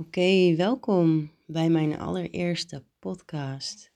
[0.00, 3.92] Oké, welkom bij mijn allereerste podcast.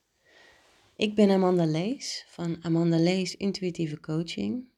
[0.97, 4.69] Ik ben Amanda Lees van Amanda Lees Intuïtieve Coaching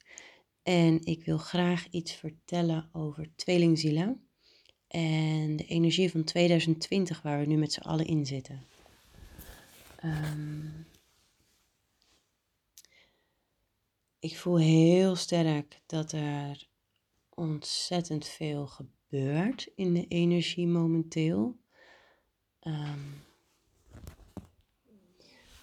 [0.62, 4.28] en ik wil graag iets vertellen over tweelingzielen
[4.88, 8.66] en de energie van 2020 waar we nu met z'n allen in zitten.
[9.96, 10.66] Ehm,
[14.18, 16.68] ik voel heel sterk dat er
[17.28, 18.93] ontzettend veel gebeurt
[19.74, 21.56] in de energie momenteel.
[22.60, 23.22] Um,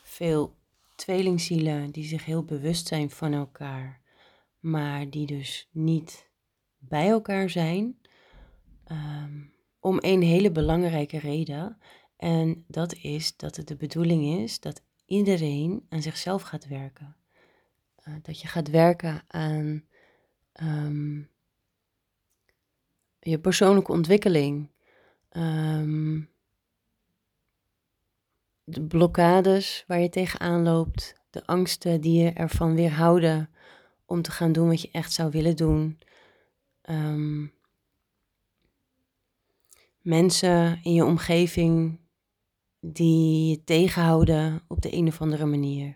[0.03, 0.57] veel
[0.95, 4.01] tweelingzielen die zich heel bewust zijn van elkaar,
[4.59, 6.29] maar die dus niet
[6.77, 7.99] bij elkaar zijn.
[8.91, 11.77] Um, om een hele belangrijke reden.
[12.17, 17.15] En dat is dat het de bedoeling is dat iedereen aan zichzelf gaat werken.
[18.07, 19.85] Uh, dat je gaat werken aan
[20.63, 21.30] um,
[23.21, 24.69] je persoonlijke ontwikkeling,
[25.31, 26.29] um,
[28.63, 33.49] de blokkades waar je tegenaan loopt, de angsten die je ervan weerhouden
[34.05, 35.99] om te gaan doen wat je echt zou willen doen.
[36.89, 37.53] Um,
[40.01, 41.99] mensen in je omgeving
[42.79, 45.95] die je tegenhouden op de een of andere manier.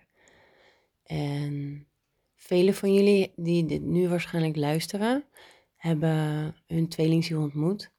[1.03, 1.87] En
[2.35, 5.25] velen van jullie die dit nu waarschijnlijk luisteren,
[5.85, 7.91] hebben hun tweelingziel ontmoet.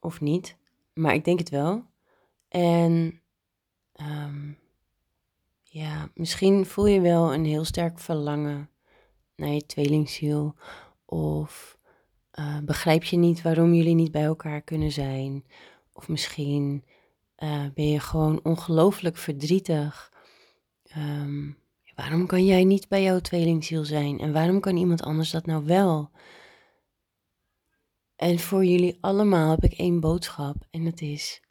[0.00, 0.56] Of niet,
[0.94, 1.84] maar ik denk het wel.
[2.48, 3.20] En
[4.00, 4.58] um,
[5.62, 8.70] ja, misschien voel je wel een heel sterk verlangen
[9.34, 10.54] naar je tweelingziel.
[11.04, 11.78] Of
[12.38, 15.44] uh, begrijp je niet waarom jullie niet bij elkaar kunnen zijn.
[15.92, 16.84] Of misschien
[17.38, 20.12] uh, ben je gewoon ongelooflijk verdrietig.
[20.96, 21.58] Um,
[21.94, 24.18] waarom kan jij niet bij jouw tweelingziel zijn?
[24.18, 26.10] En waarom kan iemand anders dat nou wel?
[28.16, 31.42] En voor jullie allemaal heb ik één boodschap en dat is: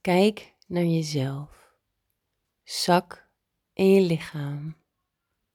[0.00, 1.72] kijk naar jezelf.
[2.64, 3.28] Zak
[3.72, 4.76] in je lichaam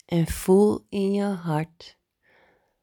[0.06, 1.98] en voel in je hart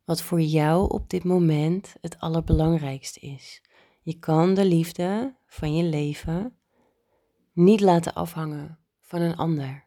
[0.04, 3.62] wat voor jou op dit moment het allerbelangrijkste is.
[4.02, 6.58] Je kan de liefde van je leven
[7.52, 9.84] niet laten afhangen van een ander.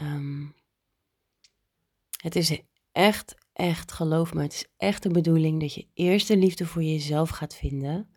[0.00, 0.54] Um,
[2.22, 2.62] het is
[2.92, 6.82] echt echt, geloof me, het is echt de bedoeling dat je eerst de liefde voor
[6.82, 8.08] jezelf gaat vinden.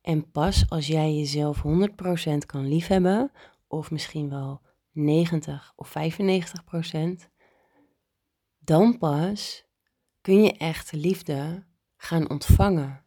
[0.00, 3.32] En pas als jij jezelf 100% kan liefhebben,
[3.68, 4.60] of misschien wel
[4.92, 7.30] 90 of 95%,
[8.58, 9.64] dan pas
[10.20, 13.04] kun je echt liefde gaan ontvangen.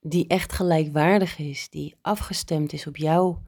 [0.00, 3.42] Die echt gelijkwaardig is, die afgestemd is op jouw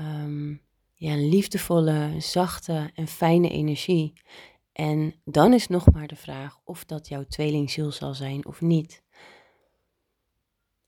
[0.00, 0.62] um,
[0.94, 4.12] ja, liefdevolle, zachte en fijne energie.
[4.76, 9.02] En dan is nog maar de vraag of dat jouw tweelingziel zal zijn of niet.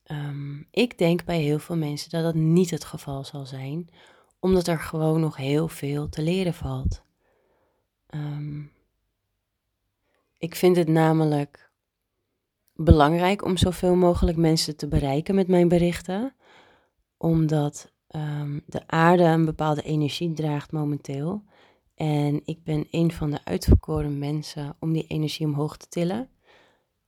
[0.04, 3.88] Um, ik denk bij heel veel mensen dat dat niet het geval zal zijn,
[4.38, 7.02] omdat er gewoon nog heel veel te leren valt.
[8.14, 8.72] Um,
[10.38, 11.70] ik vind het namelijk
[12.74, 16.34] belangrijk om zoveel mogelijk mensen te bereiken met mijn berichten,
[17.16, 21.44] omdat um, de aarde een bepaalde energie draagt momenteel.
[21.98, 26.30] En ik ben een van de uitverkoren mensen om die energie omhoog te tillen.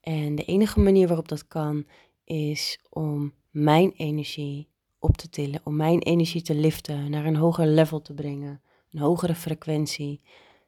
[0.01, 1.87] En de enige manier waarop dat kan
[2.25, 4.69] is om mijn energie
[4.99, 9.01] op te tillen, om mijn energie te liften, naar een hoger level te brengen, een
[9.01, 10.21] hogere frequentie,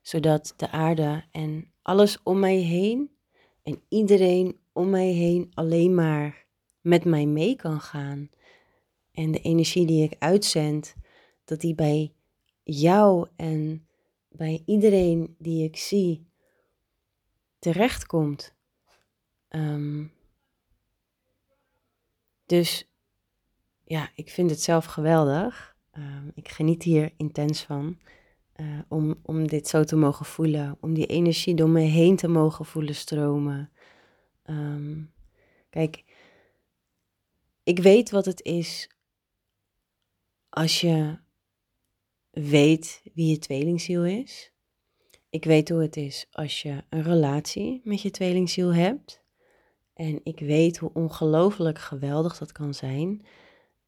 [0.02, 3.10] zodat de aarde en alles om mij heen
[3.62, 6.46] en iedereen om mij heen alleen maar
[6.80, 8.30] met mij mee kan gaan.
[9.12, 10.94] En de energie die ik uitzend,
[11.44, 12.12] dat die bij
[12.62, 13.86] jou en
[14.32, 16.26] bij iedereen die ik zie
[17.58, 18.54] terechtkomt.
[19.48, 20.12] Um,
[22.46, 22.90] dus
[23.84, 25.76] ja, ik vind het zelf geweldig.
[25.92, 27.98] Um, ik geniet hier intens van.
[28.56, 30.76] Uh, om, om dit zo te mogen voelen.
[30.80, 33.70] Om die energie door me heen te mogen voelen stromen.
[34.44, 35.12] Um,
[35.70, 36.04] kijk,
[37.62, 38.90] ik weet wat het is
[40.48, 41.18] als je
[42.32, 44.52] weet wie je tweelingziel is.
[45.30, 49.22] Ik weet hoe het is als je een relatie met je tweelingziel hebt.
[49.94, 53.24] En ik weet hoe ongelooflijk geweldig dat kan zijn.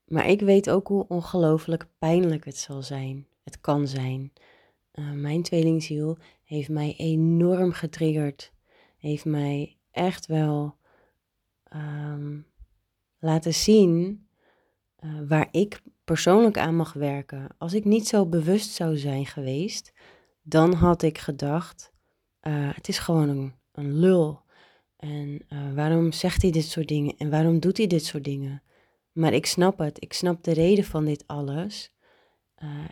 [0.05, 3.27] Maar ik weet ook hoe ongelooflijk pijnlijk het zal zijn.
[3.45, 4.33] Het kan zijn.
[4.95, 8.53] Uh, mijn tweelingziel heeft mij enorm getriggerd.
[8.97, 10.77] Heeft mij echt wel
[11.75, 12.47] um,
[13.19, 14.24] laten zien
[15.05, 17.49] uh, waar ik persoonlijk aan mag werken.
[17.59, 19.93] Als ik niet zo bewust zou zijn geweest,
[20.43, 21.93] dan had ik gedacht:
[22.43, 24.43] uh, het is gewoon een, lul.
[24.97, 27.15] En uh, waarom zegt hij dit soort dingen?
[27.17, 28.63] En waarom doet hij dit soort dingen?
[29.13, 30.03] Maar ik snap het.
[30.03, 31.93] Ik snap de reden van dit alles.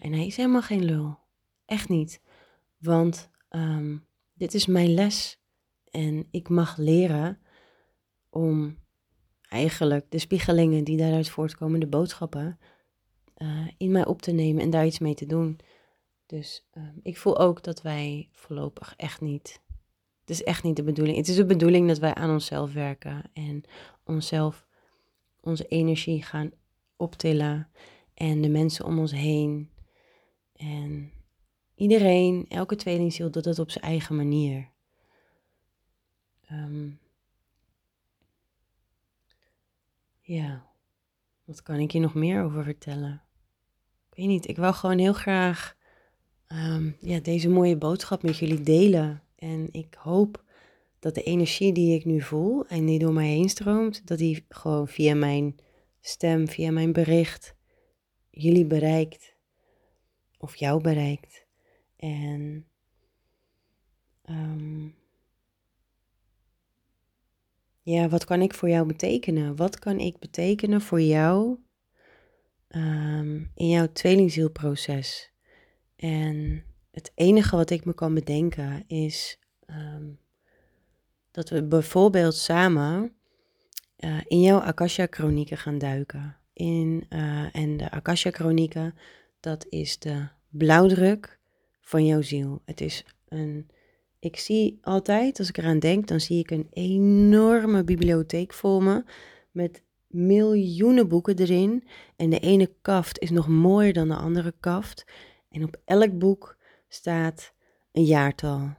[0.01, 1.19] En hij is helemaal geen lul.
[1.65, 2.21] Echt niet.
[2.79, 5.41] Want um, dit is mijn les.
[5.91, 7.39] En ik mag leren
[8.31, 8.82] om
[9.53, 12.59] eigenlijk de spiegelingen die daaruit voortkomen, de boodschappen,
[13.37, 15.59] uh, in mij op te nemen en daar iets mee te doen.
[16.27, 19.61] Dus uh, ik voel ook dat wij voorlopig echt niet.
[20.21, 21.17] Het is echt niet de bedoeling.
[21.17, 23.63] Het is de bedoeling dat wij aan onszelf werken en
[24.05, 24.67] onszelf,
[25.41, 26.51] onze energie gaan
[26.97, 27.69] optillen.
[28.15, 29.71] En de mensen om ons heen.
[30.57, 31.13] En
[31.75, 34.69] iedereen, elke tweelingziel doet dat op zijn eigen manier.
[36.53, 37.01] Um,
[40.35, 40.67] ja,
[41.45, 43.23] wat kan ik je nog meer over vertellen?
[44.11, 45.77] Ik weet niet, ik wil gewoon heel graag
[46.49, 49.23] um, ja, deze mooie boodschap met jullie delen.
[49.37, 50.45] En ik hoop
[50.99, 54.45] dat de energie die ik nu voel en die door mij heen stroomt, dat die
[54.49, 55.57] gewoon via mijn
[56.01, 57.55] stem, via mijn bericht,
[58.31, 59.35] jullie bereikt.
[60.39, 61.47] Of jou bereikt.
[61.97, 62.67] En
[64.25, 64.95] um,
[67.83, 69.57] ja, wat kan ik voor jou betekenen?
[69.57, 71.59] Wat kan ik betekenen voor jou
[72.69, 75.33] um, in jouw tweelingzielproces?
[75.97, 80.19] En het enige wat ik me kan bedenken is um,
[81.31, 83.13] dat we bijvoorbeeld samen
[83.99, 86.37] uh, in jouw Akasha-chronieken gaan duiken.
[86.53, 88.95] In, uh, en de Akasha-chronieken,
[89.41, 91.41] dat is de blauwdruk
[91.81, 92.63] van jouw ziel.
[92.65, 93.71] Het is een
[94.23, 99.05] ik zie altijd, als ik eraan denk, dan zie ik een enorme bibliotheek voor me
[99.51, 101.85] met miljoenen boeken erin.
[102.17, 105.05] En de ene kaft is nog mooier dan de andere kaft.
[105.51, 106.57] En op elk boek
[106.89, 107.55] staat
[107.93, 108.75] een jaartal.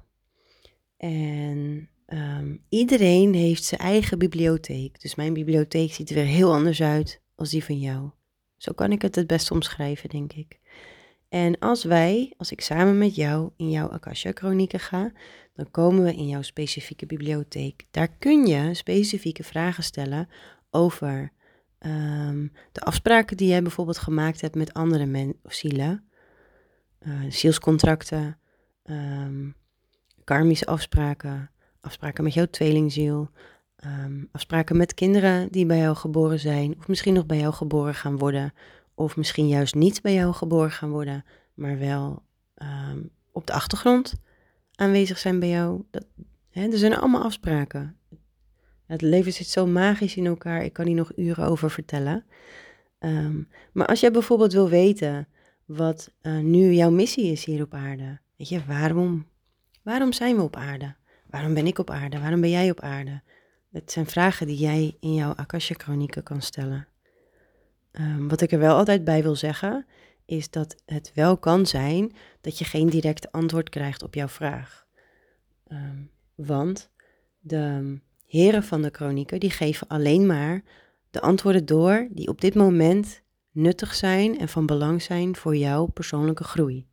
[0.98, 5.02] En um, iedereen heeft zijn eigen bibliotheek.
[5.02, 8.10] Dus mijn bibliotheek ziet er weer heel anders uit als die van jou.
[8.58, 10.60] Zo kan ik het het best omschrijven, denk ik.
[11.34, 15.12] En als wij, als ik samen met jou in jouw Akasha-chronieken ga,
[15.54, 17.86] dan komen we in jouw specifieke bibliotheek.
[17.92, 20.30] Daar kun je specifieke vragen stellen
[20.70, 21.32] over
[21.80, 26.04] um, de afspraken die jij bijvoorbeeld gemaakt hebt met andere men of zielen,
[27.08, 28.38] uh, zielscontracten,
[28.84, 29.56] um,
[30.24, 31.52] karmische afspraken,
[31.82, 33.30] afspraken met jouw tweelingziel,
[33.86, 37.96] um, afspraken met kinderen die bij jou geboren zijn, of misschien nog bij jou geboren
[37.96, 38.54] gaan worden,
[38.96, 42.24] of misschien juist niet bij jou geboren gaan worden, maar wel
[42.56, 44.16] um, op de achtergrond
[44.76, 45.84] aanwezig zijn bij jou.
[45.92, 46.06] Dat,
[46.50, 47.98] hè, er zijn allemaal afspraken.
[48.86, 52.26] Het leven zit zo magisch in elkaar, ik kan hier nog uren over vertellen.
[53.00, 55.28] Um, maar als jij bijvoorbeeld wil weten
[55.66, 59.28] wat uh, nu jouw missie is hier op aarde, weet je, waarom?
[59.82, 60.96] Waarom zijn we op aarde?
[61.30, 62.20] Waarom ben ik op aarde?
[62.20, 63.22] Waarom ben jij op aarde?
[63.72, 66.88] Het zijn vragen die jij in jouw Akasha-chronieken kan stellen.
[68.00, 69.86] Um, wat ik er wel altijd bij wil zeggen,
[70.26, 72.12] is dat het wel kan zijn
[72.42, 74.86] dat je geen directe antwoord krijgt op jouw vraag.
[75.68, 76.90] Um, want
[77.40, 80.64] de heren van de kronieken, die geven alleen maar
[81.12, 85.86] de antwoorden door die op dit moment nuttig zijn en van belang zijn voor jouw
[85.86, 86.88] persoonlijke groei.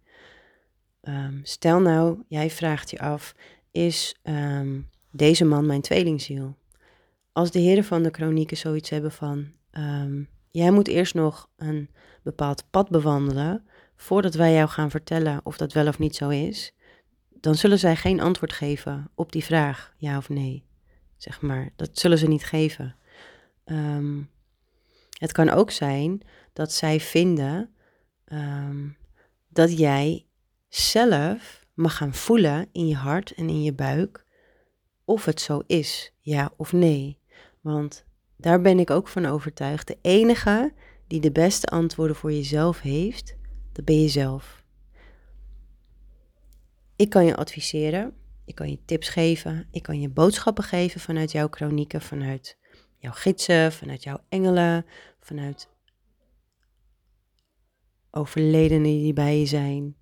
[1.02, 3.34] Um, stel nou, jij vraagt je af,
[3.70, 4.16] is
[5.10, 6.56] deze man mijn tweelingziel?
[7.32, 9.52] Als de heren van de kronieken zoiets hebben van,
[10.50, 11.90] Jij moet eerst nog een
[12.22, 16.72] bepaald pad bewandelen voordat wij jou gaan vertellen of dat wel of niet zo is.
[17.28, 20.64] Dan zullen zij geen antwoord geven op die vraag, ja of nee.
[21.16, 22.96] Zeg maar, dat zullen ze niet geven.
[23.64, 24.30] Um,
[25.18, 26.22] het kan ook zijn
[26.52, 27.74] dat zij vinden
[28.32, 28.96] um,
[29.48, 30.26] dat jij
[30.68, 34.24] zelf mag gaan voelen in je hart en in je buik
[35.04, 37.18] of het zo is, ja of nee.
[37.60, 38.04] Want
[38.40, 39.86] daar ben ik ook van overtuigd.
[39.86, 40.72] De enige
[41.06, 43.36] die de beste antwoorden voor jezelf heeft,
[43.72, 44.64] dat ben jezelf.
[46.96, 51.32] Ik kan je adviseren, ik kan je tips geven, ik kan je boodschappen geven vanuit
[51.32, 52.58] jouw chronieken, vanuit
[52.96, 54.86] jouw gidsen, vanuit jouw engelen,
[55.20, 55.68] vanuit
[58.10, 59.96] overledenen die bij je zijn.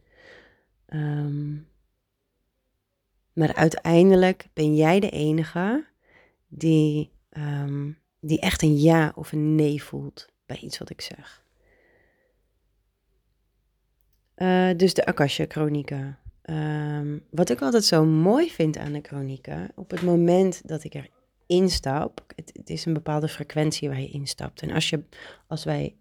[0.89, 1.69] Um,
[3.33, 5.87] maar uiteindelijk ben jij de enige
[6.49, 11.47] die um, die echt een ja of een nee voelt bij iets wat ik zeg.
[14.37, 16.19] Uh, dus de Akasha-chronieken.
[16.51, 20.95] Um, wat ik altijd zo mooi vind aan de chronieken, op het moment dat ik
[20.95, 21.09] er
[21.47, 24.63] instap, het, het, is een bepaalde frequentie waar je instapt.
[24.63, 25.03] En als je,
[25.47, 25.97] als wij,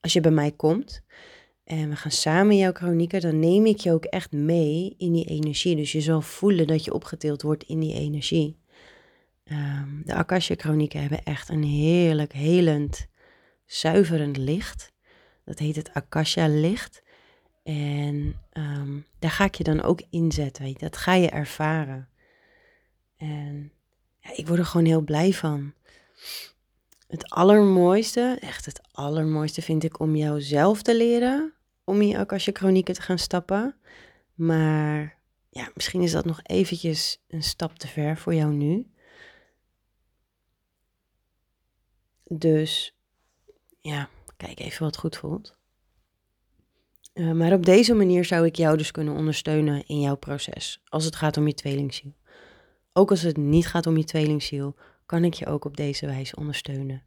[0.00, 1.02] als je bij mij komt
[1.64, 5.26] en we gaan samen jouw chronieken, dan neem ik je ook echt mee in die
[5.26, 5.76] energie.
[5.76, 8.56] Dus je zal voelen dat je opgetild wordt in die energie.
[9.44, 13.06] Um, de Akasha-chronieken hebben echt een heerlijk, helend,
[13.66, 14.92] zuiverend licht.
[15.44, 17.02] Dat heet het Akasha licht.
[17.62, 20.74] En ehm, daar ga ik je dan ook inzetten.
[20.78, 22.08] Dat ga je ervaren.
[23.16, 23.72] En
[24.18, 25.72] ja, ik word er gewoon heel blij van.
[27.08, 31.52] Het allermooiste, echt het allermooiste vind ik om jou zelf te leren.
[31.84, 33.76] Om je Akasha chronieken te gaan stappen.
[34.34, 35.16] Maar
[35.50, 38.86] ja, misschien is dat nog eventjes een stap te ver voor jou nu.
[42.24, 42.96] Dus
[43.80, 45.56] ja, kijk even wat goed voelt.
[47.14, 50.82] Uh, maar op deze manier zou ik jou dus kunnen ondersteunen in jouw proces.
[50.88, 52.14] Als het gaat om je tweelingziel.
[52.92, 54.76] Ook als het niet gaat om je tweelingziel,
[55.06, 57.02] kan ik je ook op deze wijze ondersteunen.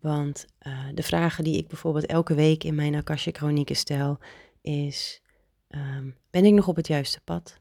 [0.00, 4.18] Want uh, de vragen die ik bijvoorbeeld elke week in mijn Akasha Chronieken stel,
[4.60, 5.22] is:
[5.68, 7.60] um, ben ik nog op het juiste pad?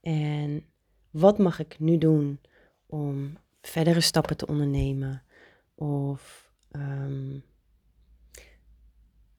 [0.00, 0.64] En
[1.10, 2.40] wat mag ik nu doen
[2.86, 5.22] om verdere stappen te ondernemen?
[5.74, 7.44] Of um,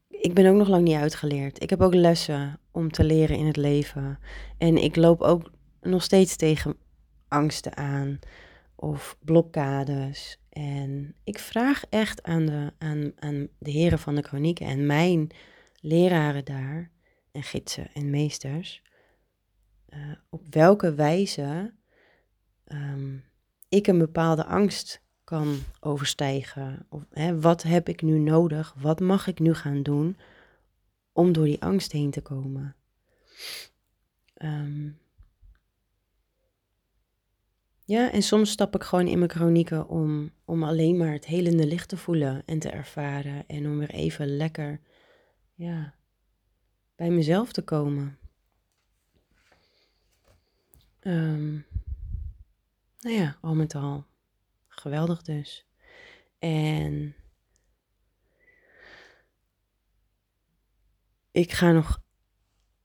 [0.09, 1.61] ik ben ook nog lang niet uitgeleerd.
[1.61, 4.19] Ik heb ook lessen om te leren in het leven.
[4.57, 5.51] En ik loop ook
[5.81, 6.77] nog steeds tegen
[7.27, 8.19] angsten aan
[8.75, 10.39] of blokkades.
[10.49, 15.29] En ik vraag echt aan de, aan, aan de heren van de chronieken en mijn
[15.79, 16.91] leraren daar,
[17.31, 18.83] en gidsen en meesters,
[19.89, 21.73] uh, op welke wijze
[22.67, 23.23] um,
[23.69, 26.85] ik een bepaalde angst kan overstijgen.
[26.89, 28.73] Of, hè, wat heb ik nu nodig?
[28.77, 30.17] Wat mag ik nu gaan doen
[31.13, 32.75] om door die angst heen te komen?
[34.37, 34.97] Um,
[37.85, 41.67] ja, en soms stap ik gewoon in mijn chronieken om, om alleen maar het helende
[41.67, 43.47] licht te voelen en te ervaren.
[43.47, 44.79] En om weer even lekker
[45.53, 45.93] ja,
[46.95, 48.17] bij mezelf te komen.
[51.01, 51.65] Um,
[52.99, 54.05] nou ja, al met al
[54.75, 55.65] geweldig dus.
[56.39, 57.15] En
[61.31, 62.01] ik ga nog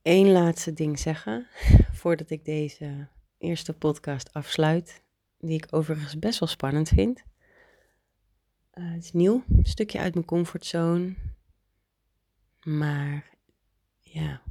[0.03, 1.47] één laatste ding zeggen
[2.01, 5.03] voordat ik deze eerste podcast afsluit,
[5.39, 7.23] die ik overigens best wel spannend vind.
[8.75, 11.15] Uh, het is nieuw, een stukje uit mijn comfortzone.
[12.63, 13.31] Maar
[14.01, 14.43] ja,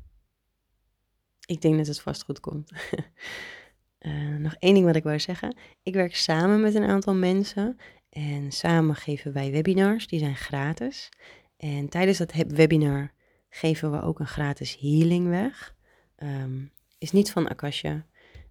[1.45, 2.71] ik denk dat het vast goed komt.
[3.99, 5.57] uh, nog één ding wat ik wou zeggen.
[5.83, 7.77] Ik werk samen met een aantal mensen
[8.09, 11.09] en samen geven wij webinars, die zijn gratis.
[11.57, 13.11] En tijdens dat webinar
[13.49, 15.75] geven we ook een gratis healing weg.
[16.23, 18.05] Um, is niet van Akasha,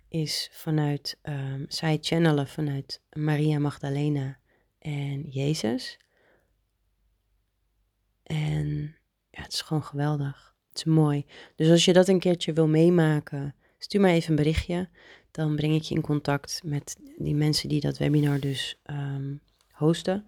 [0.08, 4.38] is vanuit, um, zij channelen vanuit Maria Magdalena
[4.78, 5.98] en Jezus.
[8.22, 8.96] En
[9.30, 10.56] ja, het is gewoon geweldig.
[10.68, 11.26] Het is mooi.
[11.56, 14.88] Dus als je dat een keertje wil meemaken, stuur maar even een berichtje.
[15.38, 19.40] Dan breng ik je in contact met die mensen die dat webinar dus um,
[19.70, 20.26] hosten.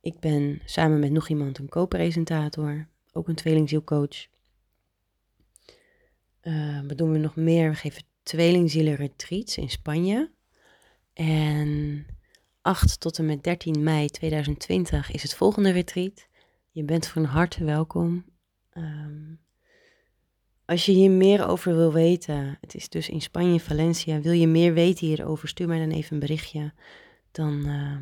[0.00, 4.26] Ik ben samen met nog iemand een co-presentator, ook een tweelingzielcoach.
[6.42, 7.70] Uh, wat doen we nog meer?
[7.70, 10.30] We geven tweelingzielen retreats in Spanje.
[11.12, 12.06] En
[12.60, 16.26] 8 tot en met 13 mei 2020 is het volgende retreat.
[16.70, 18.24] Je bent van harte welkom.
[18.72, 19.43] Um,
[20.66, 24.46] als je hier meer over wil weten, het is dus in Spanje, Valencia, wil je
[24.46, 26.72] meer weten hierover, stuur mij dan even een berichtje.
[27.30, 27.96] Dan uh,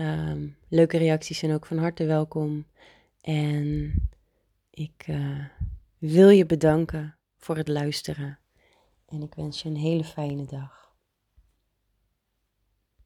[0.00, 2.66] Um, leuke reacties zijn ook van harte welkom.
[3.20, 3.94] En
[4.70, 5.44] ik uh,
[5.98, 7.15] wil je bedanken
[7.46, 8.38] voor het luisteren.
[9.08, 10.85] En ik wens je een hele fijne dag.